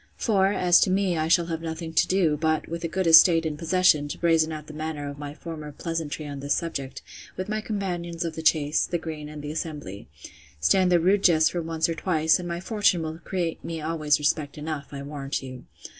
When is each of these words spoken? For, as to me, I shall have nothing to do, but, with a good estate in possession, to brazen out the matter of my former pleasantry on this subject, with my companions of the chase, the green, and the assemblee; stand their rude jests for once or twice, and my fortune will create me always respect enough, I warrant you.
For, 0.17 0.47
as 0.47 0.79
to 0.79 0.89
me, 0.89 1.15
I 1.15 1.27
shall 1.27 1.45
have 1.45 1.61
nothing 1.61 1.93
to 1.93 2.07
do, 2.07 2.35
but, 2.35 2.67
with 2.67 2.83
a 2.83 2.87
good 2.87 3.05
estate 3.05 3.45
in 3.45 3.55
possession, 3.55 4.07
to 4.07 4.17
brazen 4.17 4.51
out 4.51 4.65
the 4.65 4.73
matter 4.73 5.07
of 5.07 5.19
my 5.19 5.35
former 5.35 5.71
pleasantry 5.71 6.25
on 6.25 6.39
this 6.39 6.55
subject, 6.55 7.03
with 7.37 7.47
my 7.47 7.61
companions 7.61 8.25
of 8.25 8.33
the 8.33 8.41
chase, 8.41 8.87
the 8.87 8.97
green, 8.97 9.29
and 9.29 9.43
the 9.43 9.51
assemblee; 9.51 10.07
stand 10.59 10.91
their 10.91 10.99
rude 10.99 11.21
jests 11.23 11.49
for 11.51 11.61
once 11.61 11.87
or 11.87 11.93
twice, 11.93 12.39
and 12.39 12.47
my 12.47 12.59
fortune 12.59 13.03
will 13.03 13.19
create 13.19 13.63
me 13.63 13.79
always 13.79 14.17
respect 14.17 14.57
enough, 14.57 14.87
I 14.91 15.03
warrant 15.03 15.43
you. 15.43 15.65